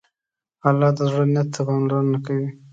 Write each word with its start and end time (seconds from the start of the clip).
الله 0.67 0.89
د 0.97 0.99
زړه 1.11 1.25
نیت 1.33 1.47
ته 1.53 1.61
پاملرنه 1.67 2.17
کوي. 2.25 2.49